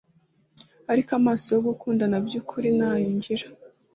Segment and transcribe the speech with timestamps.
[0.91, 3.47] ariko amaso yo gukundana byukuri ntayo ngira